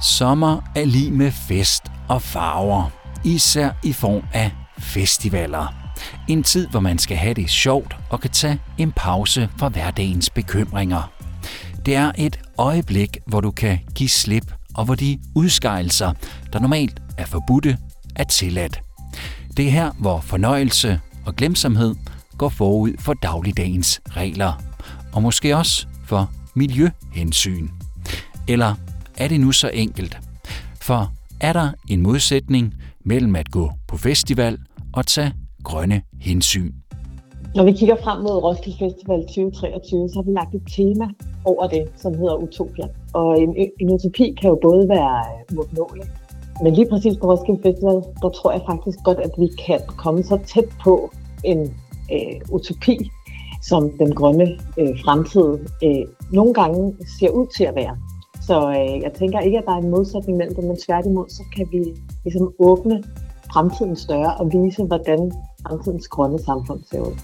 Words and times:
Sommer 0.00 0.60
er 0.74 0.84
lige 0.84 1.10
med 1.10 1.30
fest 1.30 1.82
og 2.08 2.22
farver, 2.22 2.90
især 3.24 3.70
i 3.84 3.92
form 3.92 4.22
af 4.32 4.50
festivaler. 4.78 5.74
En 6.28 6.42
tid, 6.42 6.68
hvor 6.68 6.80
man 6.80 6.98
skal 6.98 7.16
have 7.16 7.34
det 7.34 7.50
sjovt 7.50 7.96
og 8.10 8.20
kan 8.20 8.30
tage 8.30 8.60
en 8.78 8.92
pause 8.92 9.48
fra 9.56 9.68
hverdagens 9.68 10.30
bekymringer. 10.30 11.10
Det 11.86 11.94
er 11.94 12.12
et 12.18 12.40
øjeblik, 12.58 13.18
hvor 13.26 13.40
du 13.40 13.50
kan 13.50 13.78
give 13.94 14.08
slip, 14.08 14.52
og 14.74 14.84
hvor 14.84 14.94
de 14.94 15.18
udskejelser, 15.34 16.12
der 16.52 16.60
normalt 16.60 17.02
er 17.18 17.26
forbudte, 17.26 17.78
er 18.16 18.24
tilladt. 18.24 18.80
Det 19.56 19.66
er 19.66 19.70
her, 19.70 19.90
hvor 20.00 20.20
fornøjelse 20.20 21.00
og 21.26 21.36
glemsomhed 21.36 21.94
går 22.38 22.48
forud 22.48 22.92
for 22.98 23.14
dagligdagens 23.14 24.00
regler, 24.10 24.52
og 25.12 25.22
måske 25.22 25.56
også 25.56 25.86
for 26.04 26.30
miljøhensyn. 26.54 27.68
Eller 28.48 28.74
er 29.18 29.28
det 29.28 29.40
nu 29.40 29.52
så 29.52 29.70
enkelt? 29.74 30.18
For 30.80 31.12
er 31.40 31.52
der 31.52 31.68
en 31.90 32.02
modsætning 32.02 32.74
mellem 33.04 33.36
at 33.36 33.50
gå 33.50 33.70
på 33.88 33.96
festival 33.96 34.58
og 34.92 35.06
tage 35.06 35.32
grønne 35.64 36.02
hensyn? 36.20 36.72
Når 37.54 37.64
vi 37.64 37.72
kigger 37.72 37.96
frem 38.04 38.22
mod 38.22 38.36
Roskilde 38.42 38.78
Festival 38.78 39.20
2023, 39.20 40.08
så 40.08 40.14
har 40.18 40.22
vi 40.22 40.32
lagt 40.40 40.54
et 40.54 40.62
tema 40.76 41.06
over 41.44 41.68
det, 41.68 41.84
som 41.96 42.14
hedder 42.14 42.34
Utopia. 42.34 42.86
Og 43.12 43.40
en, 43.40 43.50
en 43.80 43.90
utopi 43.90 44.34
kan 44.40 44.50
jo 44.50 44.58
både 44.62 44.88
være 44.88 45.16
øh, 45.18 45.56
uopnåelig, 45.56 46.06
men 46.62 46.74
lige 46.74 46.88
præcis 46.90 47.16
på 47.20 47.26
Roskilde 47.32 47.60
Festival, 47.62 47.98
der 48.22 48.28
tror 48.28 48.52
jeg 48.52 48.62
faktisk 48.70 48.98
godt, 49.04 49.18
at 49.18 49.30
vi 49.38 49.48
kan 49.66 49.80
komme 49.96 50.22
så 50.22 50.38
tæt 50.46 50.68
på 50.84 51.12
en 51.44 51.60
øh, 52.12 52.36
utopi, 52.50 52.96
som 53.62 53.90
den 53.98 54.14
grønne 54.14 54.46
øh, 54.78 54.92
fremtid 55.04 55.48
øh, 55.84 56.04
nogle 56.32 56.54
gange 56.54 56.96
ser 57.18 57.30
ud 57.30 57.46
til 57.56 57.64
at 57.64 57.74
være. 57.74 57.96
Så 58.48 58.58
øh, 58.68 59.02
jeg 59.02 59.12
tænker 59.18 59.40
ikke, 59.40 59.58
at 59.58 59.64
der 59.66 59.72
er 59.72 59.76
en 59.76 59.90
modsætning 59.90 60.38
mellem 60.38 60.54
dem, 60.54 60.64
men 60.64 60.76
tværtimod, 60.86 61.28
så 61.28 61.42
kan 61.56 61.66
vi 61.72 61.80
ligesom 62.24 62.52
åbne 62.58 63.02
fremtiden 63.52 63.96
større 63.96 64.34
og 64.34 64.46
vise, 64.52 64.84
hvordan 64.84 65.32
fremtidens 65.66 66.08
grønne 66.08 66.38
samfund 66.38 66.80
ser 66.90 67.00
ud. 67.00 67.14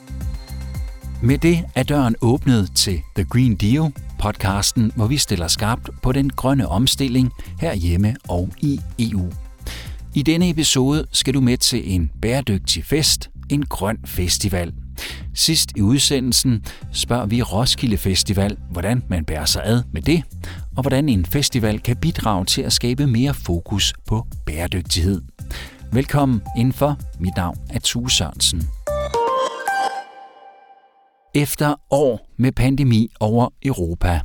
Med 1.23 1.39
det 1.39 1.57
er 1.75 1.83
døren 1.83 2.17
åbnet 2.23 2.71
til 2.75 2.99
The 3.17 3.25
Green 3.25 3.55
Deal, 3.55 3.93
podcasten, 4.19 4.93
hvor 4.97 5.07
vi 5.07 5.17
stiller 5.17 5.49
skarpt 5.49 5.91
på 6.03 6.13
den 6.13 6.31
grønne 6.31 6.69
omstilling 6.69 7.31
herhjemme 7.61 8.17
og 8.29 8.49
i 8.61 8.81
EU. 8.99 9.25
I 10.15 10.23
denne 10.23 10.51
episode 10.51 11.07
skal 11.13 11.35
du 11.35 11.41
med 11.41 11.57
til 11.57 11.95
en 11.95 12.11
bæredygtig 12.23 12.85
fest, 12.85 13.31
en 13.51 13.63
grøn 13.67 13.99
festival. 14.07 14.73
Sidst 15.35 15.73
i 15.77 15.81
udsendelsen 15.81 16.65
spørger 16.93 17.27
vi 17.27 17.43
Roskilde 17.43 17.97
Festival, 17.97 18.57
hvordan 18.71 19.03
man 19.09 19.25
bærer 19.25 19.45
sig 19.45 19.63
ad 19.65 19.83
med 19.93 20.03
det, 20.03 20.23
og 20.77 20.83
hvordan 20.83 21.09
en 21.09 21.27
festival 21.27 21.81
kan 21.81 21.97
bidrage 21.97 22.45
til 22.45 22.63
at 22.63 22.73
skabe 22.73 23.07
mere 23.07 23.35
fokus 23.35 23.93
på 24.07 24.27
bæredygtighed. 24.47 25.23
Velkommen 25.93 26.43
indenfor. 26.57 26.99
Mit 27.21 27.37
navn 27.37 27.59
er 27.71 27.79
Tue 27.79 28.11
Sørensen. 28.11 28.63
Efter 31.35 31.75
år 31.91 32.29
med 32.37 32.53
pandemi 32.53 33.09
over 33.21 33.49
Europa, 33.65 34.21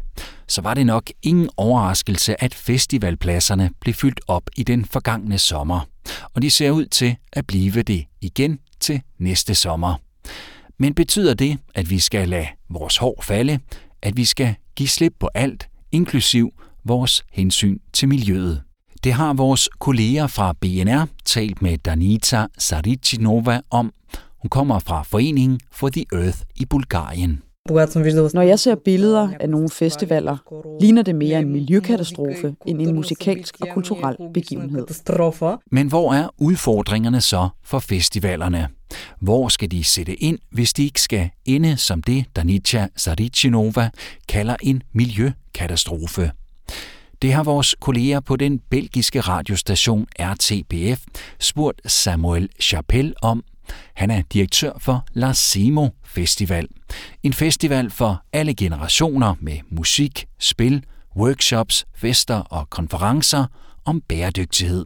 så 0.47 0.61
var 0.61 0.73
det 0.73 0.85
nok 0.85 1.09
ingen 1.23 1.49
overraskelse, 1.57 2.43
at 2.43 2.53
festivalpladserne 2.53 3.71
blev 3.81 3.93
fyldt 3.93 4.21
op 4.27 4.43
i 4.57 4.63
den 4.63 4.85
forgangne 4.85 5.37
sommer. 5.37 5.79
Og 6.33 6.41
de 6.41 6.49
ser 6.49 6.71
ud 6.71 6.85
til 6.85 7.15
at 7.33 7.47
blive 7.47 7.81
det 7.81 8.05
igen 8.21 8.59
til 8.79 9.01
næste 9.17 9.55
sommer. 9.55 9.95
Men 10.77 10.93
betyder 10.93 11.33
det, 11.33 11.57
at 11.75 11.89
vi 11.89 11.99
skal 11.99 12.29
lade 12.29 12.47
vores 12.69 12.97
hår 12.97 13.19
falde, 13.23 13.59
at 14.01 14.17
vi 14.17 14.25
skal 14.25 14.55
give 14.75 14.89
slip 14.89 15.13
på 15.19 15.29
alt, 15.33 15.69
inklusiv 15.91 16.49
vores 16.83 17.23
hensyn 17.31 17.77
til 17.93 18.07
miljøet? 18.07 18.63
Det 19.03 19.13
har 19.13 19.33
vores 19.33 19.69
kolleger 19.79 20.27
fra 20.27 20.53
BNR 20.53 21.05
talt 21.25 21.61
med 21.61 21.77
Danita 21.77 22.45
Saricinova 22.57 23.61
om. 23.69 23.93
Hun 24.41 24.49
kommer 24.49 24.79
fra 24.79 25.03
Foreningen 25.03 25.59
for 25.71 25.89
the 25.89 26.05
Earth 26.13 26.39
i 26.55 26.65
Bulgarien. 26.65 27.43
Når 27.69 28.41
jeg 28.41 28.59
ser 28.59 28.75
billeder 28.75 29.29
af 29.39 29.49
nogle 29.49 29.69
festivaler, 29.69 30.37
ligner 30.81 31.01
det 31.01 31.15
mere 31.15 31.39
en 31.39 31.49
miljøkatastrofe 31.49 32.55
end 32.65 32.81
en 32.81 32.95
musikalsk 32.95 33.55
og 33.61 33.67
kulturel 33.73 34.15
begivenhed. 34.33 34.87
Men 35.71 35.87
hvor 35.87 36.13
er 36.13 36.27
udfordringerne 36.37 37.21
så 37.21 37.49
for 37.63 37.79
festivalerne? 37.79 38.67
Hvor 39.19 39.47
skal 39.47 39.71
de 39.71 39.83
sætte 39.83 40.15
ind, 40.15 40.39
hvis 40.51 40.73
de 40.73 40.83
ikke 40.83 41.01
skal 41.01 41.29
ende 41.45 41.77
som 41.77 42.03
det, 42.03 42.25
Danica 42.35 42.87
Sarichinova 42.95 43.89
kalder 44.27 44.55
en 44.61 44.83
miljøkatastrofe? 44.93 46.31
Det 47.21 47.33
har 47.33 47.43
vores 47.43 47.75
kolleger 47.79 48.19
på 48.19 48.35
den 48.35 48.59
belgiske 48.69 49.21
radiostation 49.21 50.07
RTBF 50.19 51.03
spurgt 51.39 51.91
Samuel 51.91 52.49
Chapelle 52.61 53.13
om. 53.21 53.43
Han 53.93 54.11
er 54.11 54.21
direktør 54.33 54.71
for 54.79 55.05
La 55.13 55.33
Simo 55.33 55.87
Festival. 56.05 56.67
En 57.23 57.33
festival 57.33 57.91
for 57.91 58.23
alle 58.33 58.53
generationer 58.53 59.35
med 59.39 59.57
musik, 59.71 60.25
spil, 60.39 60.83
workshops, 61.17 61.85
fester 61.95 62.35
og 62.35 62.69
konferencer 62.69 63.45
om 63.85 64.01
bæredygtighed. 64.01 64.85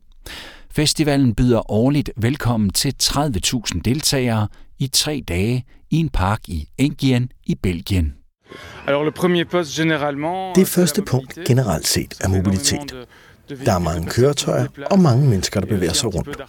Festivalen 0.71 1.35
byder 1.35 1.71
årligt 1.71 2.11
velkommen 2.17 2.69
til 2.69 2.93
30.000 3.03 3.81
deltagere 3.85 4.47
i 4.79 4.87
tre 4.87 5.23
dage 5.27 5.65
i 5.89 5.97
en 5.97 6.09
park 6.09 6.49
i 6.49 6.69
Engien 6.77 7.31
i 7.45 7.55
Belgien. 7.55 8.13
Det 10.55 10.67
første 10.67 11.01
punkt 11.01 11.39
generelt 11.47 11.87
set 11.87 12.21
er 12.21 12.27
mobilitet. 12.27 13.07
Der 13.65 13.73
er 13.73 13.79
mange 13.79 14.09
køretøjer 14.09 14.67
og 14.91 14.99
mange 14.99 15.29
mennesker, 15.29 15.59
der 15.59 15.67
bevæger 15.67 15.93
sig 15.93 16.15
rundt. 16.15 16.41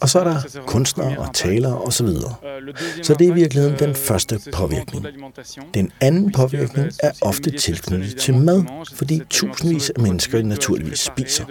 Og 0.00 0.08
så 0.08 0.20
er 0.20 0.24
der 0.24 0.40
kunstnere 0.66 1.18
og 1.18 1.34
talere 1.34 1.78
osv. 1.78 2.08
Så 3.02 3.14
det 3.14 3.26
er 3.26 3.30
i 3.30 3.34
virkeligheden 3.34 3.78
den 3.78 3.94
første 3.94 4.40
påvirkning. 4.52 5.06
Den 5.74 5.92
anden 6.00 6.32
påvirkning 6.32 6.90
er 7.02 7.10
ofte 7.22 7.50
tilknyttet 7.50 8.16
til 8.16 8.34
mad, 8.34 8.64
fordi 8.94 9.22
tusindvis 9.30 9.90
af 9.90 10.02
mennesker 10.02 10.42
naturligvis 10.42 10.98
spiser. 10.98 11.44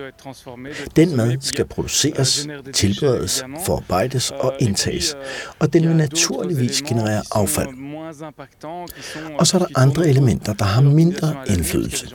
Den 0.95 1.17
mad 1.17 1.37
skal 1.41 1.65
produceres, 1.65 2.47
tilberedes, 2.73 3.43
forarbejdes 3.65 4.31
og 4.31 4.53
indtages, 4.59 5.15
og 5.59 5.73
den 5.73 5.87
vil 5.87 5.95
naturligvis 5.95 6.81
generere 6.81 7.21
affald. 7.31 7.67
Og 9.39 9.47
så 9.47 9.57
er 9.57 9.59
der 9.59 9.81
andre 9.81 10.07
elementer, 10.07 10.53
der 10.53 10.65
har 10.65 10.81
mindre 10.81 11.35
indflydelse. 11.47 12.07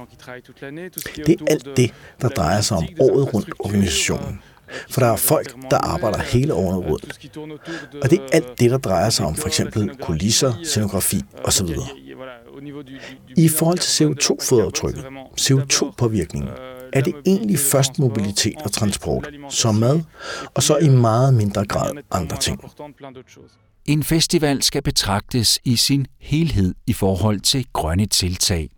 Det 1.27 1.41
er 1.41 1.45
alt 1.51 1.67
det, 1.77 1.91
der 2.21 2.29
drejer 2.47 2.61
sig 2.61 2.77
om 2.77 2.87
året 3.01 3.35
rundt 3.35 3.49
organisationen. 3.59 4.43
For 4.91 5.01
der 5.01 5.07
er 5.07 5.17
folk, 5.17 5.57
der 5.71 5.79
arbejder 5.79 6.19
hele 6.19 6.55
året 6.55 6.87
rundt. 6.87 7.37
Og 8.03 8.11
det 8.11 8.19
er 8.21 8.27
alt 8.33 8.61
det, 8.61 8.71
der 8.71 8.79
drejer 8.79 9.11
sig 9.11 9.27
om 9.27 9.35
for 9.35 9.49
eksempel 9.49 9.97
kulisser, 10.03 10.53
scenografi 10.65 11.23
osv. 11.45 11.69
I 13.37 13.49
forhold 13.49 13.79
til 13.79 14.05
CO2-fodaftrykket, 14.05 15.05
CO2-påvirkningen, 15.41 16.51
er 16.93 17.01
det 17.01 17.15
egentlig 17.27 17.59
først 17.59 17.99
mobilitet 17.99 18.57
og 18.65 18.73
transport, 18.73 19.29
som 19.51 19.75
mad, 19.75 20.01
og 20.55 20.63
så 20.63 20.77
i 20.77 20.89
meget 20.89 21.35
mindre 21.35 21.65
grad 21.65 21.91
andre 22.11 22.37
ting. 22.37 22.61
En 23.89 24.03
festival 24.03 24.63
skal 24.63 24.83
betragtes 24.83 25.59
i 25.65 25.77
sin 25.77 26.07
helhed 26.21 26.75
i 26.87 26.93
forhold 26.93 27.41
til 27.41 27.67
grønne 27.73 28.07
tiltag. 28.07 28.71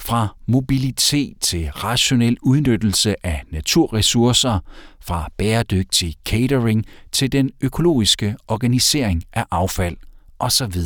Fra 0.00 0.28
mobilitet 0.46 1.36
til 1.40 1.70
rationel 1.70 2.36
udnyttelse 2.42 3.26
af 3.26 3.42
naturressourcer, 3.50 4.58
fra 5.00 5.28
bæredygtig 5.36 6.14
catering 6.28 6.84
til 7.12 7.32
den 7.32 7.50
økologiske 7.60 8.36
organisering 8.48 9.22
af 9.32 9.44
affald 9.50 9.96
osv. 10.38 10.80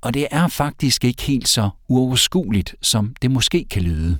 Og 0.00 0.14
det 0.14 0.26
er 0.30 0.48
faktisk 0.48 1.04
ikke 1.04 1.22
helt 1.22 1.48
så 1.48 1.70
uoverskueligt, 1.88 2.74
som 2.82 3.14
det 3.22 3.30
måske 3.30 3.66
kan 3.70 3.82
lyde. 3.82 4.18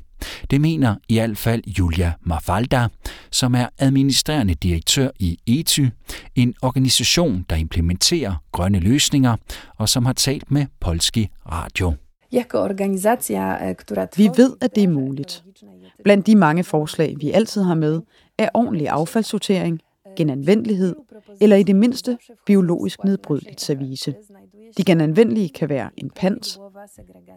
Det 0.51 0.61
mener 0.61 0.97
i 1.09 1.15
hvert 1.15 1.39
fald 1.39 1.63
Julia 1.79 2.13
Mafalda, 2.23 2.89
som 3.31 3.55
er 3.55 3.67
administrerende 3.79 4.55
direktør 4.55 5.09
i 5.19 5.39
ETY, 5.47 5.87
en 6.35 6.55
organisation, 6.63 7.47
der 7.51 7.57
implementerer 7.57 8.35
grønne 8.53 8.79
løsninger, 8.79 9.37
og 9.77 9.89
som 9.89 10.07
har 10.07 10.13
talt 10.13 10.51
med 10.51 10.67
Polski 10.81 11.29
Radio. 11.53 11.93
E, 12.33 12.45
vi 14.17 14.31
ved, 14.37 14.57
at 14.61 14.75
det 14.75 14.85
er 14.85 14.89
muligt. 14.89 15.45
Blandt 16.05 16.27
de 16.27 16.35
mange 16.37 16.65
forslag, 16.65 17.17
vi 17.21 17.31
altid 17.31 17.63
har 17.63 17.75
med, 17.75 18.01
er 18.39 18.49
ordentlig 18.55 18.89
affaldssortering, 18.89 19.81
genanvendelighed 20.17 20.97
eller 21.41 21.57
i 21.57 21.63
det 21.63 21.77
mindste 21.77 22.19
biologisk 22.47 23.05
nedbrydeligt 23.05 23.61
service. 23.61 24.15
De 24.77 24.85
genanvendelige 24.85 25.49
kan 25.49 25.69
være 25.69 25.91
en 25.97 26.11
pant. 26.11 26.59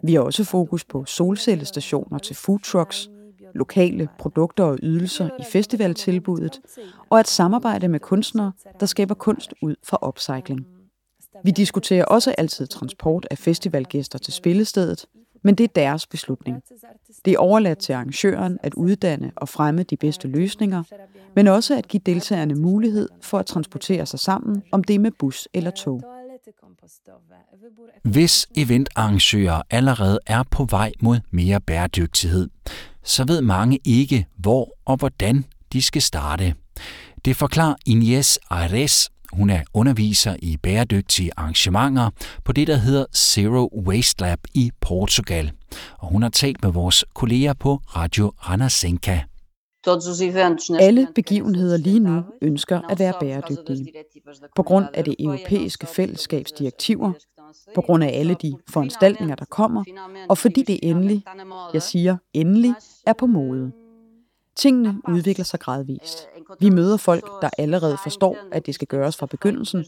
Vi 0.02 0.14
har 0.14 0.20
også 0.20 0.44
fokus 0.44 0.84
på 0.84 1.04
solcellestationer 1.04 2.18
til 2.18 2.36
food 2.36 2.58
trucks, 2.58 3.08
lokale 3.54 4.08
produkter 4.18 4.64
og 4.64 4.78
ydelser 4.82 5.28
i 5.40 5.42
festivaltilbuddet, 5.52 6.60
og 7.10 7.18
at 7.18 7.28
samarbejde 7.28 7.88
med 7.88 8.00
kunstnere, 8.00 8.52
der 8.80 8.86
skaber 8.86 9.14
kunst 9.14 9.54
ud 9.62 9.74
fra 9.84 9.98
upcycling. 10.08 10.66
Vi 11.44 11.50
diskuterer 11.50 12.04
også 12.04 12.34
altid 12.38 12.66
transport 12.66 13.26
af 13.30 13.38
festivalgæster 13.38 14.18
til 14.18 14.32
spillestedet, 14.32 15.06
Men 15.46 15.54
det 15.54 15.64
er 15.64 15.68
deres 15.74 16.06
beslutning. 16.06 16.62
Det 17.24 17.34
er 17.34 17.38
overladt 17.38 17.78
til 17.78 17.92
arrangøren 17.92 18.58
at 18.62 18.74
uddanne 18.74 19.32
og 19.36 19.48
fremme 19.48 19.82
de 19.82 19.96
bedste 19.96 20.28
løsninger, 20.28 20.82
men 21.34 21.48
også 21.48 21.78
at 21.78 21.88
give 21.88 22.00
deltagerne 22.06 22.54
mulighed 22.54 23.08
for 23.20 23.38
at 23.38 23.46
transportere 23.46 24.06
sig 24.06 24.18
sammen, 24.18 24.62
om 24.72 24.84
det 24.84 24.94
er 24.94 24.98
med 24.98 25.10
bus 25.10 25.48
eller 25.54 25.70
tog. 25.70 26.02
Hvis 28.02 28.46
eventarrangører 28.56 29.62
allerede 29.70 30.18
er 30.26 30.42
på 30.50 30.64
vej 30.64 30.92
mod 31.00 31.20
mere 31.30 31.60
bæredygtighed, 31.60 32.48
så 33.04 33.24
ved 33.24 33.42
mange 33.42 33.78
ikke, 33.84 34.26
hvor 34.36 34.72
og 34.84 34.96
hvordan 34.96 35.44
de 35.72 35.82
skal 35.82 36.02
starte. 36.02 36.54
Det 37.24 37.36
forklarer 37.36 37.74
Ines 37.86 38.38
Ares. 38.50 39.10
Hun 39.32 39.50
er 39.50 39.62
underviser 39.74 40.36
i 40.42 40.56
bæredygtige 40.56 41.30
arrangementer 41.36 42.10
på 42.44 42.52
det, 42.52 42.66
der 42.66 42.76
hedder 42.76 43.04
Zero 43.16 43.82
Waste 43.86 44.22
Lab 44.22 44.38
i 44.54 44.70
Portugal. 44.80 45.52
Og 45.98 46.08
hun 46.08 46.22
har 46.22 46.28
talt 46.28 46.62
med 46.62 46.72
vores 46.72 47.04
kolleger 47.14 47.52
på 47.52 47.76
Radio 47.76 48.32
Randersenka. 48.36 49.20
Alle 50.80 51.08
begivenheder 51.14 51.76
lige 51.76 52.00
nu 52.00 52.22
ønsker 52.42 52.80
at 52.88 52.98
være 52.98 53.12
bæredygtige. 53.20 53.92
På 54.56 54.62
grund 54.62 54.86
af 54.94 55.04
det 55.04 55.14
europæiske 55.18 55.86
fællesskabs 55.86 56.52
direktiver, 56.52 57.12
på 57.74 57.80
grund 57.80 58.04
af 58.04 58.10
alle 58.18 58.36
de 58.42 58.54
foranstaltninger, 58.70 59.34
der 59.34 59.44
kommer, 59.44 59.84
og 60.28 60.38
fordi 60.38 60.62
det 60.62 60.78
endelig, 60.82 61.24
jeg 61.72 61.82
siger 61.82 62.16
endelig, 62.32 62.74
er 63.06 63.12
på 63.12 63.26
mode. 63.26 63.72
Tingene 64.56 65.00
udvikler 65.08 65.44
sig 65.44 65.60
gradvist. 65.60 66.28
Vi 66.60 66.70
møder 66.70 66.96
folk, 66.96 67.24
der 67.42 67.50
allerede 67.58 67.96
forstår, 68.02 68.36
at 68.52 68.66
det 68.66 68.74
skal 68.74 68.88
gøres 68.88 69.16
fra 69.16 69.26
begyndelsen, 69.26 69.84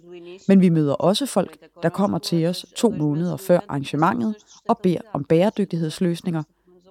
men 0.48 0.60
vi 0.60 0.68
møder 0.68 0.94
også 0.94 1.26
folk, 1.26 1.58
der 1.82 1.88
kommer 1.88 2.18
til 2.18 2.46
os 2.46 2.66
to 2.76 2.90
måneder 2.90 3.36
før 3.36 3.60
arrangementet 3.68 4.34
og 4.68 4.78
beder 4.78 5.00
om 5.12 5.24
bæredygtighedsløsninger, 5.24 6.42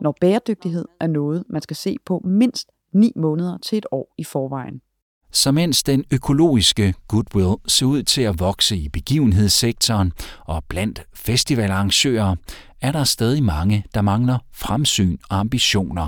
når 0.01 0.17
bæredygtighed 0.21 0.85
er 0.99 1.07
noget, 1.07 1.43
man 1.49 1.61
skal 1.61 1.75
se 1.75 1.97
på 2.05 2.21
mindst 2.25 2.69
ni 2.95 3.11
måneder 3.15 3.57
til 3.57 3.77
et 3.77 3.85
år 3.91 4.13
i 4.17 4.23
forvejen. 4.23 4.81
Så 5.31 5.51
mens 5.51 5.83
den 5.83 6.03
økologiske 6.11 6.93
goodwill 7.07 7.55
ser 7.67 7.85
ud 7.85 8.03
til 8.03 8.21
at 8.21 8.39
vokse 8.39 8.77
i 8.77 8.89
begivenhedssektoren 8.89 10.11
og 10.45 10.63
blandt 10.69 11.03
festivalarrangører, 11.13 12.35
er 12.81 12.91
der 12.91 13.03
stadig 13.03 13.43
mange, 13.43 13.83
der 13.93 14.01
mangler 14.01 14.37
fremsyn 14.53 15.17
og 15.29 15.39
ambitioner. 15.39 16.07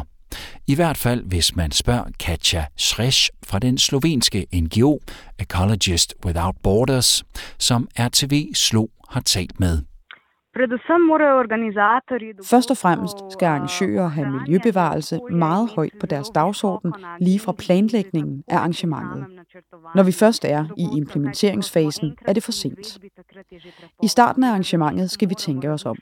I 0.68 0.76
hvert 0.76 0.98
fald 0.98 1.24
hvis 1.24 1.56
man 1.56 1.72
spørger 1.72 2.04
Katja 2.20 2.66
Schresch 2.78 3.30
fra 3.44 3.60
den 3.60 3.78
slovenske 3.78 4.46
NGO 4.54 5.00
Ecologist 5.40 6.14
Without 6.26 6.56
Borders, 6.64 7.24
som 7.60 7.88
RTV 8.00 8.54
Slo 8.54 8.88
har 9.10 9.22
talt 9.22 9.60
med. 9.60 9.82
Først 12.44 12.72
og 12.72 12.78
fremmest 12.78 13.18
skal 13.30 13.46
arrangører 13.46 14.08
have 14.08 14.32
miljøbevarelse 14.32 15.20
meget 15.32 15.70
højt 15.76 15.94
på 16.00 16.06
deres 16.06 16.30
dagsorden 16.30 16.94
lige 17.20 17.40
fra 17.40 17.52
planlægningen 17.52 18.44
af 18.48 18.58
arrangementet. 18.58 19.26
Når 19.96 20.04
vi 20.04 20.12
først 20.12 20.46
er 20.46 20.66
i 20.78 20.88
implementeringsfasen, 20.98 22.18
er 22.28 22.34
det 22.34 22.44
for 22.44 22.52
sent. 22.52 23.00
I 24.04 24.08
starten 24.08 24.44
af 24.44 24.50
arrangementet 24.50 25.12
skal 25.12 25.30
vi 25.30 25.36
tænke 25.36 25.70
os 25.70 25.86
om, 25.86 25.96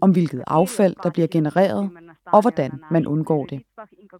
om 0.00 0.10
hvilket 0.10 0.44
affald, 0.46 0.94
der 1.02 1.10
bliver 1.10 1.28
genereret, 1.28 1.90
og 2.26 2.40
hvordan 2.40 2.72
man 2.90 3.06
undgår 3.06 3.46
det. 3.46 3.62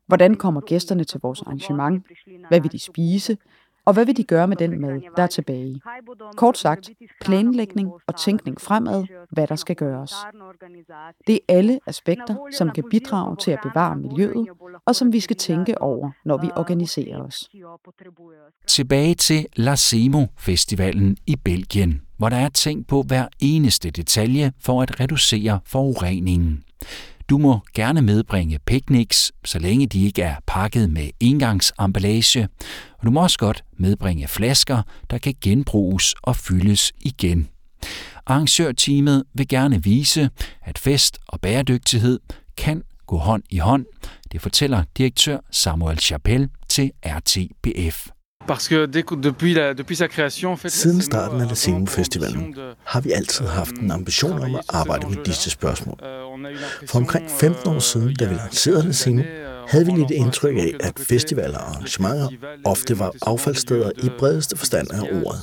Hvordan 0.07 0.35
kommer 0.35 0.61
gæsterne 0.61 1.05
til 1.05 1.21
vores 1.23 1.43
arrangement? 1.43 2.07
Hvad 2.49 2.61
vil 2.61 2.73
de 2.73 2.79
spise? 2.79 3.37
Og 3.85 3.93
hvad 3.93 4.07
vil 4.07 4.17
de 4.17 4.25
gøre 4.25 4.49
med 4.49 4.57
den 4.57 4.81
mad, 4.81 5.01
der 5.17 5.23
er 5.23 5.27
tilbage? 5.27 5.81
Kort 6.37 6.59
sagt, 6.59 6.91
planlægning 7.21 7.91
og 8.07 8.17
tænkning 8.17 8.61
fremad, 8.61 9.05
hvad 9.31 9.47
der 9.47 9.57
skal 9.57 9.77
gøres. 9.77 10.13
Det 11.27 11.35
er 11.35 11.39
alle 11.49 11.81
aspekter, 11.87 12.37
som 12.53 12.71
kan 12.71 12.85
bidrage 12.91 13.37
til 13.37 13.51
at 13.51 13.59
bevare 13.63 13.97
miljøet, 13.97 14.47
og 14.87 14.97
som 14.97 15.13
vi 15.13 15.21
skal 15.21 15.37
tænke 15.37 15.83
over, 15.83 16.11
når 16.25 16.37
vi 16.37 16.51
organiserer 16.57 17.23
os. 17.23 17.51
Tilbage 18.67 19.15
til 19.15 19.47
La 19.57 19.77
Semo 19.77 20.27
Festivalen 20.39 21.17
i 21.27 21.37
Belgien, 21.37 22.03
hvor 22.17 22.29
der 22.29 22.37
er 22.37 22.49
tænkt 22.49 22.89
på 22.89 23.03
hver 23.03 23.29
eneste 23.41 23.91
detalje 23.91 24.53
for 24.61 24.83
at 24.83 25.01
reducere 25.01 25.61
forureningen. 25.67 26.65
Du 27.33 27.39
må 27.39 27.61
gerne 27.75 28.03
medbringe 28.03 28.59
picnics, 28.59 29.33
så 29.45 29.59
længe 29.59 29.87
de 29.87 30.05
ikke 30.05 30.23
er 30.23 30.37
pakket 30.47 30.91
med 30.91 31.11
engangsemballage. 31.21 32.49
Og 32.99 33.07
du 33.07 33.11
må 33.11 33.23
også 33.23 33.39
godt 33.39 33.65
medbringe 33.77 34.29
flasker, 34.29 34.83
der 35.11 35.19
kan 35.19 35.35
genbruges 35.41 36.15
og 36.23 36.37
fyldes 36.37 36.93
igen. 37.01 37.49
Arrangørteamet 38.27 39.25
vil 39.35 39.49
gerne 39.49 39.85
vise, 39.85 40.31
at 40.63 40.79
fest 40.79 41.19
og 41.29 41.41
bæredygtighed 41.41 42.21
kan 42.57 42.83
gå 43.07 43.17
hånd 43.17 43.43
i 43.51 43.59
hånd. 43.59 43.87
Det 44.33 44.41
fortæller 44.41 44.85
direktør 44.99 45.39
Samuel 45.51 45.99
Chapelle 45.99 46.49
til 46.69 46.91
RTBF. 47.07 48.09
Siden 50.69 51.03
starten 51.03 51.41
af 51.41 51.49
Lasimo 51.49 51.87
Festivalen 51.87 52.55
har 52.85 53.01
vi 53.01 53.11
altid 53.11 53.47
haft 53.47 53.73
en 53.75 53.91
ambition 53.91 54.43
om 54.43 54.55
at 54.55 54.63
arbejde 54.69 55.09
med 55.09 55.17
disse 55.25 55.51
spørgsmål. 55.51 55.99
For 56.89 56.99
omkring 56.99 57.31
15 57.31 57.69
år 57.69 57.79
siden, 57.79 58.15
da 58.15 58.25
vi 58.25 58.35
lancerede 58.35 58.87
Lasimo, 58.87 59.23
havde 59.69 59.87
vi 59.87 59.93
lidt 59.93 60.11
indtryk 60.11 60.57
af, 60.57 60.73
at 60.81 60.99
festivaler 60.99 61.59
og 61.59 61.69
arrangementer 61.69 62.29
ofte 62.65 62.99
var 62.99 63.13
affaldssteder 63.27 63.91
i 64.03 64.11
bredeste 64.19 64.57
forstand 64.57 64.91
af 64.93 65.01
ordet, 65.01 65.43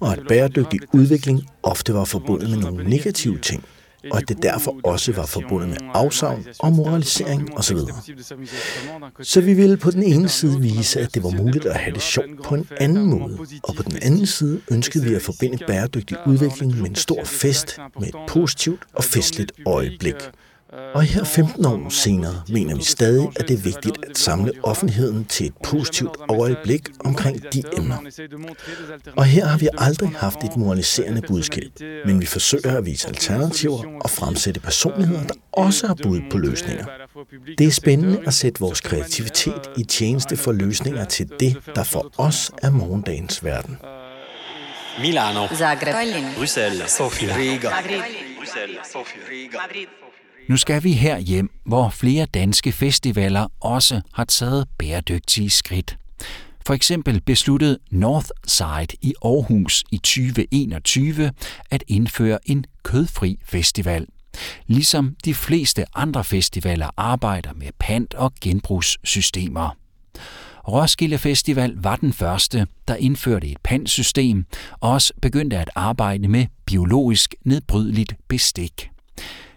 og 0.00 0.12
at 0.12 0.20
bæredygtig 0.28 0.80
udvikling 0.92 1.46
ofte 1.62 1.94
var 1.94 2.04
forbundet 2.04 2.50
med 2.50 2.58
nogle 2.58 2.90
negative 2.90 3.38
ting 3.38 3.64
og 4.10 4.18
at 4.18 4.28
det 4.28 4.42
derfor 4.42 4.76
også 4.84 5.12
var 5.12 5.26
forbundet 5.26 5.68
med 5.68 5.76
afsavn 5.94 6.46
og 6.58 6.72
moralisering 6.72 7.58
osv. 7.58 7.76
Så 9.22 9.40
vi 9.40 9.54
ville 9.54 9.76
på 9.76 9.90
den 9.90 10.02
ene 10.02 10.28
side 10.28 10.60
vise, 10.60 11.00
at 11.00 11.14
det 11.14 11.22
var 11.22 11.30
muligt 11.30 11.66
at 11.66 11.76
have 11.76 11.94
det 11.94 12.02
sjovt 12.02 12.42
på 12.44 12.54
en 12.54 12.68
anden 12.80 13.06
måde, 13.06 13.38
og 13.62 13.74
på 13.74 13.82
den 13.82 13.98
anden 14.02 14.26
side 14.26 14.60
ønskede 14.70 15.04
vi 15.04 15.14
at 15.14 15.22
forbinde 15.22 15.58
bæredygtig 15.66 16.16
udvikling 16.26 16.80
med 16.80 16.90
en 16.90 16.94
stor 16.94 17.24
fest 17.24 17.78
med 18.00 18.08
et 18.08 18.14
positivt 18.28 18.80
og 18.92 19.04
festligt 19.04 19.52
øjeblik. 19.66 20.14
Og 20.94 21.02
her 21.02 21.24
15 21.24 21.66
år 21.66 21.88
senere 21.88 22.42
mener 22.48 22.76
vi 22.76 22.82
stadig, 22.82 23.28
at 23.36 23.48
det 23.48 23.58
er 23.58 23.62
vigtigt 23.62 23.98
at 24.10 24.18
samle 24.18 24.52
offentligheden 24.62 25.24
til 25.24 25.46
et 25.46 25.54
positivt 25.64 26.16
øjeblik 26.28 26.88
omkring 27.04 27.52
de 27.52 27.62
emner. 27.76 27.96
Og 29.16 29.24
her 29.24 29.46
har 29.46 29.58
vi 29.58 29.68
aldrig 29.78 30.08
haft 30.08 30.44
et 30.44 30.56
moraliserende 30.56 31.22
budskab, 31.28 31.70
men 32.06 32.20
vi 32.20 32.26
forsøger 32.26 32.78
at 32.78 32.86
vise 32.86 33.08
alternativer 33.08 34.00
og 34.00 34.10
fremsætte 34.10 34.60
personligheder, 34.60 35.22
der 35.26 35.34
også 35.52 35.86
har 35.86 35.94
bud 36.02 36.20
på 36.30 36.38
løsninger. 36.38 36.86
Det 37.58 37.66
er 37.66 37.70
spændende 37.70 38.22
at 38.26 38.34
sætte 38.34 38.60
vores 38.60 38.80
kreativitet 38.80 39.70
i 39.76 39.84
tjeneste 39.84 40.36
for 40.36 40.52
løsninger 40.52 41.04
til 41.04 41.30
det, 41.40 41.56
der 41.74 41.84
for 41.84 42.12
os 42.18 42.50
er 42.62 42.70
morgendagens 42.70 43.44
verden. 43.44 43.78
Milano, 45.00 45.46
Zagreb, 45.48 45.94
Bruxelles, 46.36 46.90
Sofia, 46.90 47.36
Riga, 47.36 47.70
Madrid, 47.70 48.02
Bruxelles, 48.38 48.86
Sofia, 48.92 49.22
Riga. 49.30 49.58
Madrid. 49.58 49.86
Nu 50.48 50.56
skal 50.56 50.84
vi 50.84 50.92
her 50.92 51.18
hjem, 51.18 51.50
hvor 51.66 51.90
flere 51.90 52.26
danske 52.26 52.72
festivaler 52.72 53.46
også 53.60 54.00
har 54.12 54.24
taget 54.24 54.68
bæredygtige 54.78 55.50
skridt. 55.50 55.98
For 56.66 56.74
eksempel 56.74 57.20
besluttede 57.20 57.78
Northside 57.90 58.96
i 59.02 59.14
Aarhus 59.24 59.84
i 59.92 59.96
2021 59.96 61.32
at 61.70 61.84
indføre 61.88 62.38
en 62.46 62.64
kødfri 62.82 63.38
festival. 63.44 64.06
Ligesom 64.66 65.16
de 65.24 65.34
fleste 65.34 65.84
andre 65.94 66.24
festivaler 66.24 66.90
arbejder 66.96 67.52
med 67.52 67.68
pant- 67.78 68.14
og 68.14 68.32
genbrugssystemer. 68.40 69.76
Roskilde 70.68 71.18
Festival 71.18 71.74
var 71.76 71.96
den 71.96 72.12
første, 72.12 72.66
der 72.88 72.96
indførte 72.96 73.48
et 73.48 73.58
pantsystem 73.62 74.44
og 74.80 74.90
også 74.90 75.12
begyndte 75.22 75.58
at 75.58 75.70
arbejde 75.74 76.28
med 76.28 76.46
biologisk 76.66 77.34
nedbrydeligt 77.44 78.14
bestik. 78.28 78.90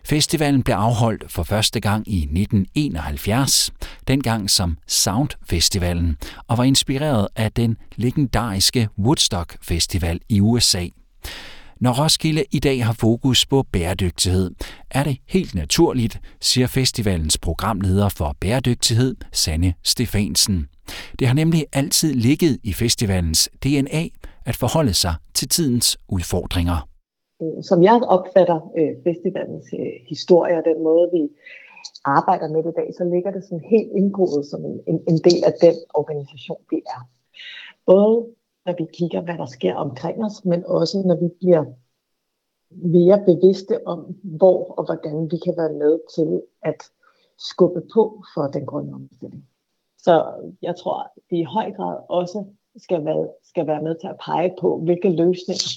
Festivalen 0.10 0.64
blev 0.64 0.76
afholdt 0.76 1.32
for 1.32 1.44
første 1.44 1.80
gang 1.80 2.08
i 2.08 2.18
1971, 2.18 3.72
dengang 4.08 4.50
som 4.50 4.78
Sound 4.88 5.30
Festivalen, 5.50 6.18
og 6.48 6.58
var 6.58 6.64
inspireret 6.64 7.28
af 7.36 7.52
den 7.52 7.78
legendariske 7.96 8.90
Woodstock 9.00 9.58
Festival 9.62 10.20
i 10.30 10.42
USA. 10.42 10.88
Når 11.80 12.04
Roskilde 12.04 12.44
i 12.52 12.60
dag 12.60 12.86
har 12.86 12.94
fokus 12.94 13.46
på 13.46 13.66
bæredygtighed, 13.72 14.52
er 14.92 15.04
det 15.04 15.18
helt 15.28 15.56
naturligt, 15.56 16.20
siger 16.42 16.68
festivalens 16.68 17.38
programleder 17.38 18.10
for 18.10 18.36
bæredygtighed, 18.40 19.16
Sanne 19.34 19.74
Stefansen. 19.84 20.68
Det 21.20 21.28
har 21.28 21.36
nemlig 21.36 21.66
altid 21.74 22.14
ligget 22.14 22.58
i 22.64 22.74
festivalens 22.74 23.50
DNA 23.64 24.08
at 24.46 24.56
forholde 24.56 24.94
sig 24.94 25.16
til 25.34 25.50
tidens 25.50 25.98
udfordringer 26.10 26.97
Øh, 27.42 27.64
som 27.64 27.84
jeg 27.84 28.02
opfatter 28.04 28.72
øh, 28.78 28.94
festivalens 29.04 29.68
øh, 29.74 29.94
historie 30.10 30.58
og 30.58 30.66
den 30.66 30.84
måde, 30.84 31.10
vi 31.14 31.30
arbejder 32.06 32.48
med 32.50 32.64
det 32.64 32.70
i 32.70 32.80
dag, 32.80 32.94
så 32.98 33.04
ligger 33.04 33.32
det 33.32 33.44
sådan 33.44 33.70
helt 33.70 33.92
indgroet 33.92 34.46
som 34.46 34.66
en, 34.66 34.82
en, 34.88 35.04
en 35.08 35.18
del 35.18 35.42
af 35.46 35.54
den 35.62 35.76
organisation, 35.94 36.62
vi 36.70 36.82
er. 36.96 37.02
Både 37.86 38.26
når 38.66 38.74
vi 38.78 38.86
kigger, 38.94 39.22
hvad 39.22 39.38
der 39.38 39.46
sker 39.46 39.76
omkring 39.76 40.26
os, 40.26 40.46
men 40.46 40.66
også 40.66 41.04
når 41.06 41.16
vi 41.16 41.30
bliver 41.40 41.66
mere 42.72 43.24
bevidste 43.26 43.88
om, 43.88 44.00
hvor 44.24 44.74
og 44.78 44.86
hvordan 44.86 45.32
vi 45.32 45.38
kan 45.46 45.54
være 45.58 45.74
med 45.74 46.00
til 46.16 46.42
at 46.62 46.80
skubbe 47.38 47.82
på 47.94 48.24
for 48.34 48.48
den 48.48 48.66
grønne 48.66 48.94
omstilling. 48.94 49.48
Så 49.98 50.26
jeg 50.62 50.76
tror, 50.76 51.04
at 51.04 51.10
det 51.30 51.38
i 51.38 51.44
høj 51.44 51.72
grad 51.72 51.98
også 52.10 52.46
skal 52.78 53.06
være, 53.06 53.28
skal 53.44 53.68
være 53.68 53.82
med 53.82 53.96
til 53.96 54.08
at 54.08 54.18
pege 54.26 54.54
på, 54.62 54.78
hvilke 54.78 55.10
løsninger 55.10 55.70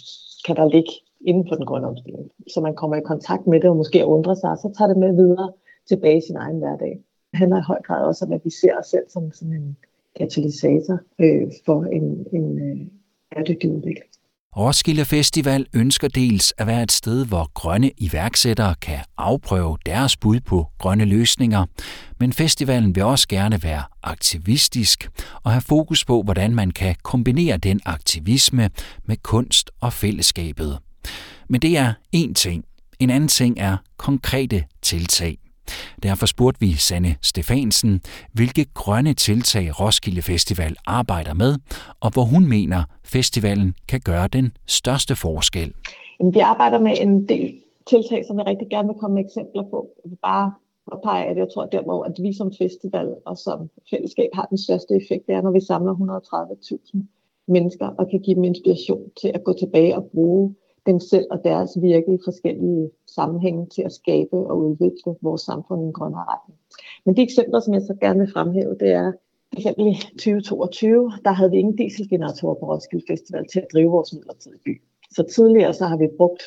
kan 0.47 0.57
der 0.57 0.69
ligge 0.69 0.93
inden 1.27 1.45
for 1.49 1.55
den 1.55 1.67
grønne 1.67 1.89
omstilling. 1.89 2.31
Så 2.49 2.61
man 2.61 2.75
kommer 2.75 2.97
i 2.97 3.00
kontakt 3.00 3.47
med 3.47 3.61
det 3.61 3.71
og 3.71 3.77
måske 3.77 4.07
undrer 4.07 4.35
sig, 4.35 4.59
så 4.59 4.75
tager 4.79 4.89
det 4.89 4.97
med 4.97 5.12
videre 5.15 5.53
tilbage 5.89 6.19
i 6.19 6.27
sin 6.27 6.37
egen 6.37 6.59
hverdag. 6.59 6.95
Det 7.31 7.39
handler 7.39 7.59
i 7.59 7.69
høj 7.71 7.81
grad 7.87 8.07
også 8.07 8.25
om, 8.25 8.33
at 8.33 8.41
vi 8.45 8.50
ser 8.50 8.75
os 8.81 8.87
selv 8.87 9.07
som 9.09 9.33
sådan 9.33 9.53
en 9.53 9.77
katalysator 10.19 10.99
øh, 11.19 11.47
for 11.67 11.85
en, 11.85 12.27
en 12.33 12.47
øh, 12.59 12.87
bæredygtig 13.31 13.71
udvikling. 13.71 14.11
Roskilde 14.57 15.05
Festival 15.05 15.67
ønsker 15.75 16.09
dels 16.09 16.55
at 16.59 16.67
være 16.67 16.83
et 16.83 16.93
sted, 16.93 17.27
hvor 17.27 17.50
grønne 17.55 17.91
iværksættere 17.99 18.75
kan 18.83 18.99
afprøve 19.19 19.77
deres 19.87 20.17
bud 20.17 20.41
på 20.41 20.67
grønne 20.79 21.05
løsninger, 21.05 21.67
men 22.21 22.33
festivalen 22.33 22.95
vil 22.95 23.05
også 23.05 23.29
gerne 23.29 23.62
være 23.62 23.83
aktivistisk 24.03 25.11
og 25.45 25.50
have 25.50 25.61
fokus 25.61 26.05
på, 26.05 26.23
hvordan 26.23 26.55
man 26.55 26.71
kan 26.71 26.95
kombinere 27.03 27.57
den 27.57 27.81
aktivisme 27.85 28.71
med 29.05 29.17
kunst 29.17 29.71
og 29.81 29.93
fællesskabet. 29.93 30.79
Men 31.49 31.61
det 31.61 31.78
er 31.78 31.92
én 32.16 32.33
ting. 32.35 32.64
En 32.99 33.11
anden 33.11 33.28
ting 33.28 33.59
er 33.59 33.76
konkrete 33.97 34.64
tiltag. 34.83 35.38
Derfor 36.02 36.26
spurgte 36.26 36.61
vi 36.61 36.73
Sanne 36.73 37.16
Stefansen, 37.23 38.00
hvilke 38.33 38.64
grønne 38.75 39.14
tiltag 39.14 39.80
Roskilde 39.80 40.23
Festival 40.23 40.76
arbejder 40.87 41.35
med, 41.35 41.54
og 42.00 42.12
hvor 42.12 42.23
hun 42.23 42.49
mener, 42.49 42.85
festivalen 43.04 43.75
kan 43.88 44.00
gøre 44.00 44.28
den 44.28 44.52
største 44.66 45.16
forskel. 45.16 45.73
Vi 46.35 46.38
arbejder 46.38 46.80
med 46.80 46.95
en 47.00 47.28
del 47.28 47.54
tiltag, 47.90 48.25
som 48.26 48.38
jeg 48.38 48.47
rigtig 48.47 48.69
gerne 48.71 48.88
vil 48.88 49.00
komme 49.00 49.14
med 49.14 49.25
eksempler 49.25 49.62
på. 49.62 49.88
Jeg 50.04 50.11
vil 50.11 50.19
bare 50.23 50.52
påpege, 50.90 51.25
at 51.30 51.37
jeg 51.37 51.49
tror, 51.54 51.62
at 51.62 51.73
der 51.73 52.02
at 52.09 52.16
vi 52.23 52.33
som 52.33 52.52
festival 52.62 53.09
og 53.26 53.37
som 53.37 53.59
fællesskab 53.90 54.30
har 54.35 54.47
den 54.52 54.59
største 54.59 54.92
effekt, 55.00 55.26
det 55.26 55.35
er, 55.35 55.42
når 55.42 55.52
vi 55.59 55.61
samler 55.61 55.92
130.000 55.95 57.02
mennesker 57.49 57.87
og 57.87 58.04
kan 58.11 58.21
give 58.21 58.37
dem 58.37 58.45
inspiration 58.45 59.04
til 59.21 59.30
at 59.35 59.45
gå 59.45 59.52
tilbage 59.52 59.97
og 59.97 60.04
bruge 60.12 60.54
dem 60.87 61.00
selv 61.00 61.26
og 61.30 61.44
deres 61.44 61.70
virke 61.82 62.14
i 62.14 62.18
forskellige 62.25 62.90
sammenhænge 63.06 63.66
til 63.66 63.82
at 63.82 63.92
skabe 63.92 64.37
og 64.37 64.58
udvikle 64.58 65.14
vores 65.20 65.42
samfund 65.42 65.82
i 65.82 65.84
en 65.84 65.92
grønnere 65.92 66.25
retning. 66.28 66.58
Men 67.04 67.16
de 67.16 67.22
eksempler, 67.22 67.60
som 67.60 67.75
jeg 67.75 67.82
så 67.82 67.94
gerne 68.00 68.18
vil 68.18 68.32
fremhæve, 68.32 68.76
det 68.80 68.90
er 68.90 69.12
eksempel 69.52 69.87
i 69.87 69.94
2022, 69.94 71.12
der 71.25 71.32
havde 71.32 71.50
vi 71.50 71.58
ingen 71.58 71.76
dieselgeneratorer 71.76 72.54
på 72.54 72.66
Roskilde 72.72 73.04
Festival 73.08 73.46
til 73.52 73.60
at 73.60 73.66
drive 73.72 73.90
vores 73.90 74.12
midlertidige 74.12 74.62
by. 74.64 74.82
Så 75.10 75.22
tidligere 75.22 75.75
så 75.75 75.87
har 75.87 75.96
vi 75.96 76.08
brugt 76.16 76.42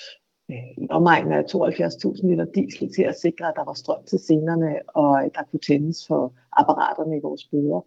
øh, 0.51 0.87
omegnen 0.89 1.33
af 1.33 1.43
72.000 1.43 2.27
liter 2.27 2.45
diesel 2.45 2.93
til 2.93 3.03
at 3.03 3.15
sikre, 3.15 3.47
at 3.47 3.53
der 3.55 3.65
var 3.65 3.73
strøm 3.73 4.03
til 4.05 4.19
scenerne, 4.19 4.75
og 4.87 5.21
der 5.35 5.43
kunne 5.51 5.59
tændes 5.59 6.07
for 6.07 6.33
apparaterne 6.51 7.17
i 7.17 7.21
vores 7.23 7.45
bøder. 7.45 7.85